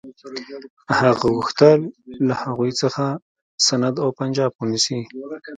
[0.97, 1.79] هغه غوښتل
[2.27, 3.03] له هغوی څخه
[3.67, 4.99] سند او پنجاب ونیسي.